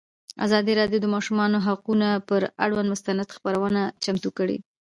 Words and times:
ازادي 0.45 0.73
راډیو 0.79 0.99
د 1.01 1.03
د 1.03 1.11
ماشومانو 1.15 1.57
حقونه 1.67 2.09
پر 2.27 2.41
اړه 2.65 2.81
مستند 2.91 3.33
خپرونه 3.35 3.81
چمتو 4.03 4.29
کړې. 4.37 4.57